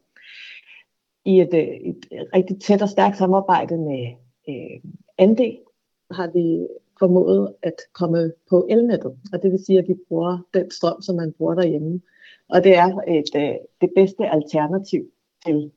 I 1.24 1.40
et, 1.40 1.54
øh, 1.54 1.68
et 1.90 2.06
rigtig 2.34 2.60
tæt 2.60 2.82
og 2.82 2.88
stærkt 2.88 3.16
samarbejde 3.16 3.76
med 3.78 4.04
øh, 4.48 4.80
Ande, 5.18 5.56
har 6.10 6.30
vi 6.32 6.66
formået 6.98 7.54
at 7.62 7.74
komme 7.92 8.32
på 8.50 8.66
elnettet. 8.70 9.18
Og 9.32 9.42
det 9.42 9.52
vil 9.52 9.64
sige, 9.64 9.78
at 9.78 9.88
vi 9.88 9.94
bruger 10.08 10.38
den 10.54 10.70
strøm, 10.70 11.02
som 11.02 11.16
man 11.16 11.32
bruger 11.32 11.54
derhjemme. 11.54 12.00
Og 12.48 12.64
det 12.64 12.76
er 12.76 12.98
et, 13.08 13.30
øh, 13.36 13.54
det 13.80 13.90
bedste 13.96 14.30
alternativ 14.30 15.04
til 15.46 15.70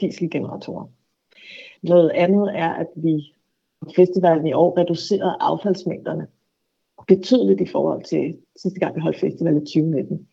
dieselgeneratorer. 0.00 0.86
Noget 1.82 2.10
andet 2.10 2.50
er, 2.54 2.68
at 2.68 2.88
vi 2.94 3.34
på 3.80 3.90
festivalen 3.96 4.46
i 4.46 4.52
år 4.52 4.78
reducerede 4.78 5.36
affaldsmængderne 5.40 6.26
betydeligt 7.08 7.60
i 7.60 7.66
forhold 7.66 8.04
til 8.04 8.38
sidste 8.56 8.80
gang, 8.80 8.96
vi 8.96 9.00
holdt 9.00 9.20
festival 9.20 9.56
i 9.56 9.60
2019. 9.60 10.28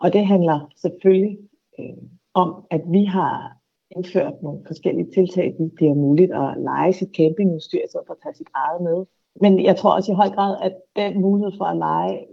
Og 0.00 0.12
det 0.12 0.26
handler 0.26 0.72
selvfølgelig 0.76 1.38
øh, 1.78 1.96
om, 2.34 2.66
at 2.70 2.82
vi 2.86 3.04
har 3.04 3.59
indført 3.96 4.42
nogle 4.42 4.60
forskellige 4.66 5.10
tiltag. 5.14 5.54
Det 5.58 5.72
bliver 5.74 5.94
muligt 5.94 6.32
at 6.32 6.54
lege 6.58 6.92
sit 6.92 7.08
campingudstyr, 7.16 7.84
så 7.90 7.98
for 8.06 8.14
at 8.14 8.20
tage 8.22 8.34
sit 8.34 8.48
eget 8.54 8.82
med. 8.82 9.06
Men 9.40 9.64
jeg 9.64 9.76
tror 9.76 9.94
også 9.94 10.12
i 10.12 10.14
høj 10.14 10.28
grad, 10.28 10.56
at 10.62 10.74
den 10.96 11.20
mulighed 11.20 11.52
for 11.58 11.64
at 11.64 11.76
lege 11.76 12.26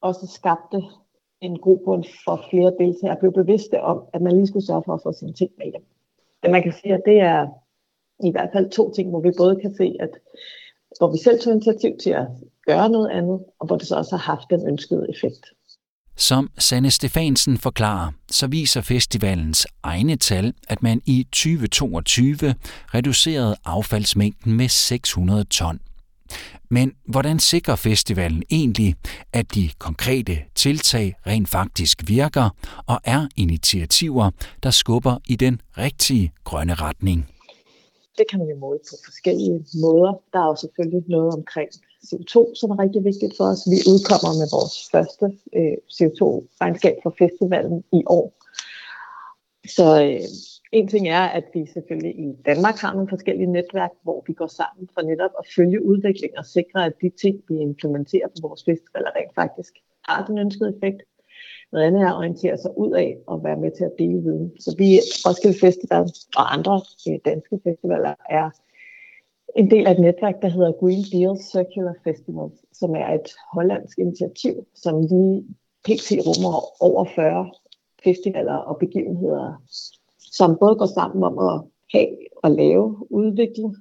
også 0.00 0.26
skabte 0.26 0.82
en 1.40 1.58
grobund 1.58 2.04
for 2.24 2.44
flere 2.50 2.74
deltagere 2.78 3.16
blev 3.20 3.32
bevidste 3.32 3.80
om, 3.80 4.04
at 4.12 4.22
man 4.22 4.32
lige 4.32 4.46
skulle 4.46 4.66
sørge 4.66 4.82
for 4.86 4.94
at 4.94 5.02
få 5.02 5.12
sine 5.12 5.32
ting 5.32 5.50
med 5.58 5.66
hjem. 5.66 5.84
Men 6.42 6.52
man 6.52 6.62
kan 6.62 6.72
sige, 6.72 6.94
at 6.94 7.02
det 7.06 7.20
er 7.20 7.46
i 8.24 8.30
hvert 8.30 8.50
fald 8.52 8.70
to 8.70 8.90
ting, 8.90 9.10
hvor 9.10 9.20
vi 9.20 9.32
både 9.38 9.56
kan 9.56 9.74
se, 9.74 9.96
at 10.00 10.10
hvor 10.98 11.10
vi 11.12 11.18
selv 11.18 11.40
tog 11.40 11.52
initiativ 11.52 11.96
til 11.98 12.10
at 12.10 12.26
gøre 12.66 12.88
noget 12.88 13.08
andet, 13.08 13.44
og 13.58 13.66
hvor 13.66 13.76
det 13.76 13.86
så 13.86 13.96
også 13.96 14.16
har 14.16 14.34
haft 14.34 14.50
den 14.50 14.68
ønskede 14.68 15.06
effekt. 15.10 15.46
Som 16.20 16.50
Sanne 16.58 16.90
Stefansen 16.90 17.58
forklarer, 17.58 18.12
så 18.30 18.46
viser 18.46 18.80
festivalens 18.80 19.66
egne 19.82 20.16
tal, 20.16 20.54
at 20.68 20.82
man 20.82 21.02
i 21.06 21.26
2022 21.32 22.54
reducerede 22.94 23.56
affaldsmængden 23.64 24.52
med 24.52 24.68
600 24.68 25.44
ton. 25.44 25.80
Men 26.70 26.92
hvordan 27.06 27.38
sikrer 27.38 27.76
festivalen 27.76 28.42
egentlig, 28.50 28.94
at 29.32 29.54
de 29.54 29.70
konkrete 29.78 30.38
tiltag 30.54 31.14
rent 31.26 31.48
faktisk 31.48 32.08
virker 32.08 32.50
og 32.86 33.00
er 33.04 33.26
initiativer, 33.36 34.30
der 34.62 34.70
skubber 34.70 35.18
i 35.28 35.36
den 35.36 35.60
rigtige 35.78 36.32
grønne 36.44 36.74
retning? 36.74 37.28
Det 38.18 38.24
kan 38.30 38.38
man 38.38 38.48
jo 38.48 38.56
måle 38.56 38.78
på 38.90 38.96
forskellige 39.04 39.64
måder. 39.82 40.12
Der 40.32 40.38
er 40.38 40.46
jo 40.46 40.56
selvfølgelig 40.56 41.02
noget 41.08 41.34
omkring 41.34 41.70
CO2, 42.08 42.54
som 42.60 42.70
er 42.70 42.78
rigtig 42.78 43.04
vigtigt 43.04 43.34
for 43.36 43.44
os. 43.52 43.62
Vi 43.72 43.78
udkommer 43.92 44.32
med 44.40 44.48
vores 44.56 44.76
første 44.92 45.26
øh, 45.58 45.76
CO2-regnskab 45.96 46.96
for 47.02 47.14
festivalen 47.18 47.84
i 47.92 48.02
år. 48.06 48.26
Så 49.76 49.86
øh, 50.04 50.28
en 50.72 50.88
ting 50.88 51.08
er, 51.08 51.24
at 51.38 51.44
vi 51.54 51.66
selvfølgelig 51.74 52.14
i 52.26 52.28
Danmark 52.46 52.76
har 52.78 52.92
nogle 52.92 53.08
forskellige 53.08 53.52
netværk, 53.52 53.90
hvor 54.02 54.24
vi 54.26 54.32
går 54.32 54.46
sammen 54.46 54.88
for 54.94 55.02
netop 55.02 55.30
at 55.38 55.46
følge 55.56 55.84
udviklingen 55.84 56.38
og 56.38 56.46
sikre, 56.46 56.86
at 56.86 56.92
de 57.02 57.10
ting, 57.22 57.36
vi 57.48 57.54
implementerer 57.54 58.28
på 58.28 58.48
vores 58.48 58.64
festivaler, 58.64 59.10
rent 59.16 59.34
faktisk 59.34 59.72
har 60.08 60.26
den 60.26 60.38
ønskede 60.38 60.74
effekt. 60.76 61.02
Noget 61.72 61.86
andet 61.86 62.02
er 62.02 62.08
at 62.08 62.16
orientere 62.16 62.58
sig 62.58 62.78
ud 62.78 62.92
af 62.92 63.18
og 63.26 63.44
være 63.44 63.56
med 63.56 63.70
til 63.76 63.84
at 63.84 63.94
dele 63.98 64.20
viden. 64.26 64.52
Så 64.60 64.74
vi, 64.78 64.88
Roskilde 65.26 65.58
Festival 65.58 66.04
og 66.36 66.54
andre 66.54 66.80
øh, 67.08 67.18
danske 67.24 67.60
festivaler, 67.64 68.14
er 68.30 68.50
en 69.56 69.70
del 69.70 69.86
af 69.86 69.92
et 69.92 70.00
netværk, 70.00 70.42
der 70.42 70.48
hedder 70.48 70.72
Green 70.72 71.04
Deal 71.12 71.38
Circular 71.38 71.94
Festival, 72.04 72.50
som 72.72 72.94
er 72.94 73.14
et 73.14 73.28
hollandsk 73.52 73.98
initiativ, 73.98 74.66
som 74.74 75.00
lige 75.00 75.44
pt. 75.84 76.08
rummer 76.26 76.82
over 76.82 77.04
40 77.04 77.50
festivaler 78.04 78.54
og 78.54 78.78
begivenheder, 78.78 79.62
som 80.18 80.56
både 80.60 80.76
går 80.76 80.86
sammen 80.86 81.24
om 81.24 81.38
at 81.38 81.62
have 81.94 82.16
og 82.36 82.50
lave, 82.50 83.12
udvikle 83.12 83.74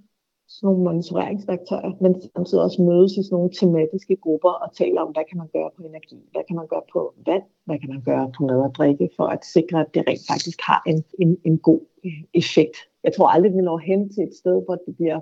sådan 0.48 0.68
nogle 0.68 0.84
monitoreringsværktøjer, 0.84 1.92
men 2.02 2.22
samtidig 2.22 2.64
også 2.64 2.82
mødes 2.82 3.12
i 3.18 3.24
sådan 3.24 3.36
nogle 3.36 3.52
tematiske 3.60 4.16
grupper 4.16 4.50
og 4.50 4.76
taler 4.76 5.02
om, 5.02 5.12
hvad 5.12 5.24
kan 5.30 5.38
man 5.38 5.50
gøre 5.56 5.70
på 5.78 5.84
energi, 5.84 6.18
hvad 6.32 6.42
kan 6.48 6.56
man 6.56 6.68
gøre 6.68 6.86
på 6.94 7.14
vand, 7.26 7.44
hvad 7.66 7.80
kan 7.80 7.90
man 7.90 8.02
gøre 8.02 8.32
på 8.38 8.44
mad 8.46 8.62
og 8.68 8.76
drikke, 8.76 9.10
for 9.18 9.24
at 9.24 9.46
sikre, 9.46 9.80
at 9.80 9.94
det 9.94 10.04
rent 10.08 10.26
faktisk 10.32 10.60
har 10.70 10.82
en, 10.88 11.04
en, 11.20 11.38
en 11.46 11.58
god 11.58 11.82
øh, 12.06 12.24
effekt. 12.34 12.78
Jeg 13.04 13.14
tror 13.14 13.28
aldrig, 13.28 13.52
vi 13.54 13.62
når 13.62 13.78
hen 13.78 14.10
til 14.14 14.24
et 14.24 14.36
sted, 14.42 14.56
hvor 14.66 14.76
det 14.86 14.96
bliver 14.98 15.20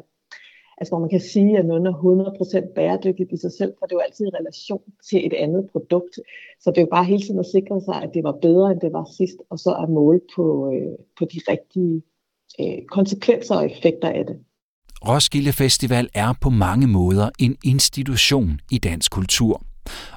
altså 0.78 0.92
hvor 0.92 1.00
man 1.00 1.10
kan 1.10 1.20
sige, 1.20 1.58
at 1.58 1.66
noget 1.66 1.88
er 1.88 2.68
100% 2.70 2.74
bæredygtigt 2.74 3.32
i 3.32 3.38
sig 3.38 3.52
selv, 3.60 3.74
for 3.80 3.86
det 3.86 3.92
er 3.92 4.00
jo 4.00 4.06
altid 4.08 4.26
i 4.26 4.38
relation 4.40 4.82
til 5.10 5.26
et 5.28 5.34
andet 5.34 5.70
produkt. 5.72 6.16
Så 6.62 6.70
det 6.72 6.78
er 6.78 6.82
jo 6.82 6.96
bare 6.98 7.06
hele 7.06 7.24
tiden 7.24 7.40
at 7.40 7.46
sikre 7.46 7.82
sig, 7.82 7.98
at 8.04 8.10
det 8.14 8.24
var 8.24 8.36
bedre, 8.42 8.72
end 8.72 8.80
det 8.82 8.94
var 8.94 9.06
sidst, 9.18 9.38
og 9.50 9.60
så 9.60 9.72
at 9.84 9.90
måle 9.90 10.22
på, 10.36 10.46
øh, 10.74 10.98
på 11.18 11.26
de 11.34 11.40
rigtige 11.52 11.96
øh, 12.62 12.86
konsekvenser 12.92 13.56
og 13.56 13.66
effekter 13.72 14.10
af 14.10 14.26
det. 14.26 14.38
Roskilde 15.08 15.52
Festival 15.52 16.10
er 16.16 16.34
på 16.42 16.50
mange 16.50 16.88
måder 16.88 17.30
en 17.40 17.58
institution 17.66 18.60
i 18.72 18.78
dansk 18.78 19.12
kultur. 19.12 19.62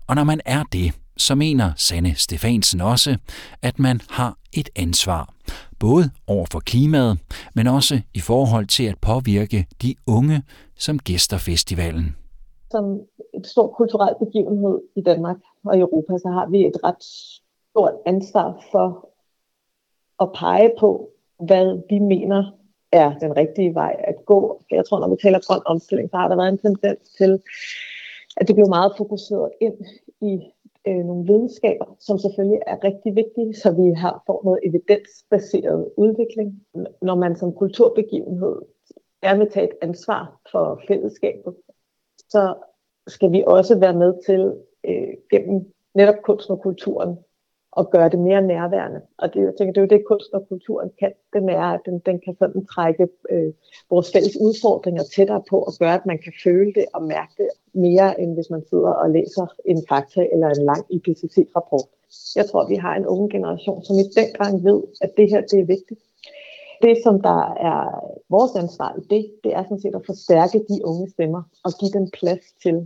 Og 0.07 0.14
når 0.14 0.25
man 0.25 0.40
er 0.45 0.62
det, 0.73 0.93
så 1.17 1.35
mener 1.35 1.73
Sanne 1.76 2.14
Stefansen 2.14 2.81
også, 2.81 3.17
at 3.62 3.79
man 3.79 4.00
har 4.11 4.38
et 4.52 4.69
ansvar, 4.76 5.35
både 5.81 6.05
over 6.27 6.47
for 6.53 6.61
klimaet, 6.61 7.19
men 7.55 7.67
også 7.67 8.01
i 8.15 8.21
forhold 8.21 8.67
til 8.67 8.85
at 8.85 8.99
påvirke 9.01 9.67
de 9.83 9.95
unge, 10.07 10.43
som 10.79 10.99
gæster 10.99 11.39
festivalen. 11.39 12.17
Som 12.71 13.01
et 13.35 13.47
stort 13.47 13.71
kulturelt 13.77 14.19
begivenhed 14.19 14.81
i 14.97 15.01
Danmark 15.01 15.37
og 15.65 15.77
i 15.77 15.81
Europa, 15.81 16.19
så 16.19 16.29
har 16.29 16.47
vi 16.51 16.67
et 16.67 16.79
ret 16.85 17.03
stort 17.71 17.95
ansvar 18.07 18.65
for 18.73 19.09
at 20.23 20.29
pege 20.35 20.71
på, 20.79 21.11
hvad 21.47 21.83
vi 21.91 21.99
mener 21.99 22.53
er 22.93 23.19
den 23.19 23.37
rigtige 23.37 23.75
vej 23.75 23.97
at 23.99 24.15
gå. 24.27 24.63
Jeg 24.71 24.85
tror, 24.87 25.01
når 25.01 25.09
vi 25.09 25.17
taler 25.23 25.39
grøn 25.47 25.63
omstilling, 25.67 26.11
så 26.11 26.17
har 26.17 26.29
der 26.29 26.37
været 26.37 26.49
en 26.49 26.59
tendens 26.59 27.09
til, 27.19 27.43
at 28.37 28.49
det 28.49 28.55
blev 28.57 28.69
meget 28.69 28.93
fokuseret 28.97 29.51
ind 29.61 29.75
i 30.21 30.41
øh, 30.87 31.05
nogle 31.05 31.27
videnskaber, 31.27 31.97
som 32.01 32.19
selvfølgelig 32.19 32.61
er 32.67 32.85
rigtig 32.85 33.17
vigtige, 33.17 33.55
så 33.55 33.73
vi 33.73 33.93
har 33.93 34.23
får 34.27 34.41
noget 34.45 34.61
evidensbaseret 34.63 35.91
udvikling. 35.97 36.67
Når 37.03 37.15
man 37.15 37.37
som 37.37 37.53
kulturbegivenhed 37.53 38.57
gerne 39.23 39.39
vil 39.39 39.51
tage 39.51 39.69
et 39.69 39.77
ansvar 39.83 40.41
for 40.53 40.83
fællesskabet, 40.89 41.55
så 42.29 42.55
skal 43.07 43.33
vi 43.33 43.45
også 43.47 43.79
være 43.79 43.95
med 43.95 44.15
til 44.27 44.55
øh, 44.85 45.15
gennem 45.31 45.73
netop 45.95 46.23
kunsten 46.25 46.53
og 46.53 46.63
kulturen 46.63 47.19
og 47.73 47.91
gøre 47.91 48.09
det 48.09 48.19
mere 48.19 48.43
nærværende. 48.43 49.00
Og 49.19 49.35
det, 49.35 49.41
jeg 49.41 49.55
tænker, 49.59 49.73
det 49.73 49.81
er 49.81 49.87
jo 49.87 49.99
det, 49.99 50.07
kunst 50.07 50.33
og 50.33 50.49
kulturen 50.49 50.91
kan. 50.99 51.12
Den 51.33 51.49
er, 51.49 51.67
at 51.77 51.81
den, 51.87 51.99
den 51.99 52.21
kan 52.25 52.37
sådan 52.39 52.67
trække 52.67 53.09
øh, 53.31 53.53
vores 53.91 54.12
fælles 54.12 54.37
udfordringer 54.37 55.03
tættere 55.17 55.43
på 55.50 55.59
og 55.59 55.73
gøre, 55.79 55.95
at 55.95 56.07
man 56.07 56.19
kan 56.25 56.33
føle 56.45 56.73
det 56.73 56.85
og 56.95 57.03
mærke 57.03 57.33
det 57.39 57.49
mere, 57.73 58.21
end 58.21 58.35
hvis 58.35 58.50
man 58.50 58.62
sidder 58.71 58.93
og 59.03 59.11
læser 59.11 59.47
en 59.65 59.83
fakta 59.89 60.27
eller 60.33 60.49
en 60.49 60.65
lang 60.65 60.83
IPCC-rapport. 60.91 61.89
Jeg 62.37 62.47
tror, 62.50 62.69
vi 62.69 62.75
har 62.75 62.95
en 62.97 63.07
unge 63.07 63.31
generation, 63.31 63.85
som 63.85 63.97
i 63.99 64.03
den 64.03 64.29
grad 64.37 64.62
ved, 64.62 64.83
at 65.00 65.11
det 65.17 65.31
her 65.31 65.41
det 65.41 65.59
er 65.61 65.65
vigtigt. 65.65 66.00
Det, 66.83 66.97
som 67.05 67.23
der 67.23 67.41
er 67.71 67.81
vores 68.29 68.55
ansvar 68.57 68.97
i 68.99 69.03
det, 69.15 69.33
det 69.45 69.55
er 69.55 69.62
sådan 69.62 69.81
set 69.81 69.95
at 69.95 70.07
forstærke 70.07 70.59
de 70.59 70.81
unge 70.85 71.11
stemmer 71.11 71.43
og 71.65 71.73
give 71.81 71.91
dem 71.99 72.11
plads 72.11 72.45
til, 72.62 72.77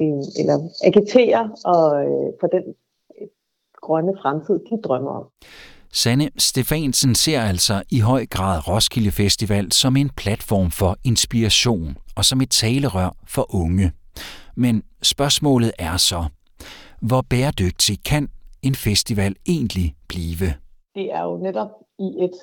øh, 0.00 0.24
eller 0.40 0.56
agitere 0.84 1.42
og 1.64 1.84
øh, 2.04 2.32
for 2.40 2.46
den 2.46 2.64
grønne 3.90 4.14
fremtid, 4.22 4.56
de 4.68 4.76
drømmer 4.84 5.10
om. 5.20 5.24
Sanne 5.92 6.28
Stefansen 6.38 7.14
ser 7.14 7.40
altså 7.40 7.82
i 7.96 8.00
høj 8.00 8.26
grad 8.36 8.68
Roskilde 8.68 9.12
Festival 9.22 9.72
som 9.72 9.96
en 9.96 10.10
platform 10.22 10.70
for 10.70 10.92
inspiration 11.04 11.96
og 12.16 12.24
som 12.24 12.40
et 12.40 12.50
talerør 12.50 13.10
for 13.34 13.54
unge. 13.62 13.92
Men 14.56 14.82
spørgsmålet 15.02 15.72
er 15.78 15.96
så, 15.96 16.20
hvor 17.08 17.22
bæredygtig 17.30 17.96
kan 18.10 18.28
en 18.62 18.74
festival 18.74 19.32
egentlig 19.54 19.94
blive? 20.08 20.48
Det 20.94 21.06
er 21.16 21.22
jo 21.28 21.36
netop 21.46 21.72
i 21.98 22.08
et, 22.24 22.36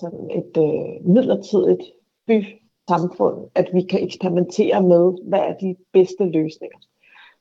sådan 0.00 0.24
et 0.40 0.52
øh, 0.66 1.12
midlertidigt 1.14 1.84
bysamfund, 2.28 3.38
at 3.54 3.66
vi 3.74 3.82
kan 3.90 4.00
eksperimentere 4.08 4.82
med, 4.82 5.04
hvad 5.28 5.42
er 5.50 5.54
de 5.64 5.76
bedste 5.92 6.24
løsninger. 6.24 6.80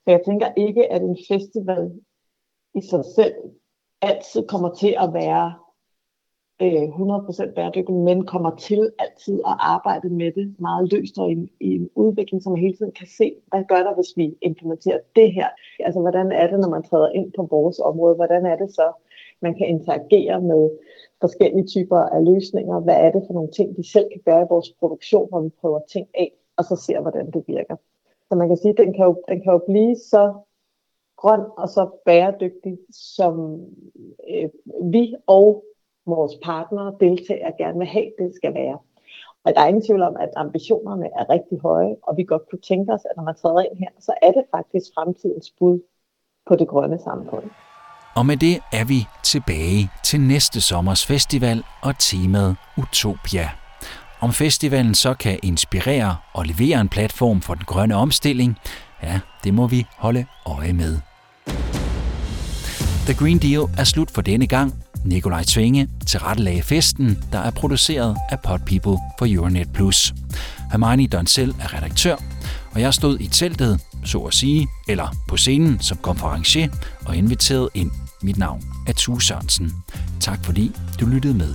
Så 0.03 0.07
jeg 0.15 0.21
tænker 0.25 0.47
ikke, 0.57 0.91
at 0.91 1.01
en 1.01 1.17
festival 1.31 1.83
i 2.75 2.81
sig 2.81 3.05
selv 3.15 3.33
altid 4.01 4.47
kommer 4.47 4.73
til 4.73 4.95
at 4.99 5.13
være 5.13 5.53
øh, 6.61 6.83
100% 6.83 7.53
bæredygtig, 7.53 7.95
men 7.95 8.25
kommer 8.25 8.55
til 8.55 8.91
altid 8.99 9.39
at 9.39 9.55
arbejde 9.59 10.09
med 10.09 10.31
det 10.31 10.55
meget 10.59 10.91
løst 10.91 11.17
og 11.17 11.31
i, 11.31 11.51
i 11.59 11.75
en 11.75 11.89
udvikling, 11.95 12.43
som 12.43 12.51
man 12.51 12.61
hele 12.61 12.77
tiden 12.77 12.91
kan 12.91 13.07
se, 13.07 13.35
hvad 13.47 13.63
gør 13.69 13.83
der, 13.83 13.95
hvis 13.95 14.17
vi 14.17 14.37
implementerer 14.41 14.99
det 15.15 15.33
her? 15.33 15.47
Altså, 15.79 15.99
hvordan 15.99 16.31
er 16.31 16.47
det, 16.47 16.59
når 16.59 16.69
man 16.69 16.83
træder 16.83 17.09
ind 17.09 17.31
på 17.35 17.47
vores 17.51 17.79
område? 17.79 18.15
Hvordan 18.15 18.45
er 18.45 18.55
det 18.55 18.69
så, 18.73 18.91
man 19.41 19.55
kan 19.55 19.67
interagere 19.67 20.41
med 20.41 20.69
forskellige 21.21 21.67
typer 21.67 21.97
af 21.97 22.25
løsninger? 22.25 22.79
Hvad 22.79 22.95
er 22.95 23.11
det 23.11 23.23
for 23.27 23.33
nogle 23.33 23.51
ting, 23.51 23.77
vi 23.77 23.83
selv 23.83 24.07
kan 24.11 24.21
gøre 24.25 24.41
i 24.41 24.49
vores 24.49 24.71
produktion, 24.79 25.29
hvor 25.29 25.41
vi 25.41 25.49
prøver 25.61 25.79
ting 25.91 26.07
af, 26.13 26.31
og 26.57 26.63
så 26.65 26.75
ser, 26.75 27.01
hvordan 27.01 27.31
det 27.31 27.43
virker? 27.47 27.75
Så 28.29 28.35
man 28.35 28.47
kan 28.47 28.57
sige, 28.57 28.71
at 28.71 28.77
den 28.77 28.93
kan 28.93 29.05
jo, 29.05 29.23
den 29.29 29.41
kan 29.41 29.51
jo 29.53 29.61
blive 29.67 29.95
så 29.95 30.33
grøn 31.21 31.43
og 31.57 31.69
så 31.69 31.83
bæredygtig, 32.05 32.77
som 32.91 33.33
øh, 34.29 34.49
vi 34.91 35.15
og 35.27 35.63
vores 36.05 36.33
partnere, 36.43 36.95
deltager 36.99 37.51
gerne 37.57 37.77
vil 37.77 37.87
have, 37.87 38.11
det 38.19 38.35
skal 38.35 38.53
være. 38.53 38.77
Og 39.43 39.53
der 39.55 39.61
er 39.61 39.67
ingen 39.67 39.85
tvivl 39.85 40.01
om, 40.01 40.15
at 40.19 40.29
ambitionerne 40.35 41.05
er 41.19 41.29
rigtig 41.29 41.59
høje, 41.61 41.95
og 42.03 42.17
vi 42.17 42.23
godt 42.23 42.49
kunne 42.49 42.61
tænke 42.61 42.93
os, 42.93 43.05
at 43.09 43.11
når 43.17 43.23
man 43.23 43.35
træder 43.35 43.61
ind 43.61 43.77
her, 43.79 43.89
så 43.99 44.13
er 44.21 44.31
det 44.31 44.43
faktisk 44.55 44.87
fremtidens 44.95 45.53
bud 45.59 45.79
på 46.47 46.55
det 46.55 46.67
grønne 46.67 46.99
samfund. 46.99 47.43
Og 48.15 48.25
med 48.25 48.37
det 48.37 48.55
er 48.79 48.85
vi 48.87 48.99
tilbage 49.23 49.89
til 50.03 50.19
næste 50.21 50.61
sommers 50.61 51.05
festival 51.05 51.63
og 51.83 51.93
temaet 51.99 52.55
Utopia. 52.77 53.47
Om 54.21 54.31
festivalen 54.31 54.95
så 54.95 55.13
kan 55.13 55.39
inspirere 55.43 56.17
og 56.33 56.45
levere 56.45 56.81
en 56.81 56.89
platform 56.89 57.41
for 57.41 57.53
den 57.53 57.65
grønne 57.65 57.95
omstilling, 57.95 58.57
ja, 59.03 59.19
det 59.43 59.53
må 59.53 59.67
vi 59.67 59.85
holde 59.97 60.25
øje 60.45 60.73
med. 60.73 61.08
The 63.09 63.17
Green 63.17 63.37
Deal 63.37 63.61
er 63.77 63.83
slut 63.83 64.11
for 64.11 64.21
denne 64.21 64.47
gang. 64.47 64.83
Nikolaj 65.05 65.43
Tvinge 65.43 65.87
tilrettelagde 66.07 66.61
festen, 66.63 67.23
der 67.31 67.39
er 67.39 67.51
produceret 67.51 68.17
af 68.29 68.39
Pod 68.39 68.59
People 68.59 68.97
for 69.19 69.25
Euronet+. 69.29 69.67
Plus. 69.73 70.13
Hermione 70.71 71.07
Donsel 71.07 71.55
er 71.59 71.73
redaktør, 71.73 72.15
og 72.71 72.81
jeg 72.81 72.93
stod 72.93 73.19
i 73.19 73.27
teltet, 73.27 73.81
så 74.05 74.19
at 74.19 74.33
sige, 74.33 74.67
eller 74.87 75.15
på 75.27 75.37
scenen 75.37 75.79
som 75.79 75.97
konferencier 75.97 76.69
og 77.05 77.15
inviteret 77.15 77.69
ind. 77.73 77.91
Mit 78.21 78.37
navn 78.37 78.63
er 78.87 78.93
Tue 78.93 79.21
Sørensen. 79.21 79.71
Tak 80.19 80.45
fordi 80.45 80.71
du 80.99 81.05
lyttede 81.05 81.33
med. 81.33 81.53